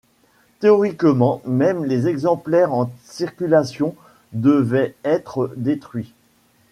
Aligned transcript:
Théoriquement, 0.57 1.43
même 1.45 1.85
les 1.85 2.07
exemplaires 2.07 2.73
en 2.73 2.89
circulation 3.05 3.95
devaient 4.33 4.95
être 5.03 5.53
détruits. 5.57 6.15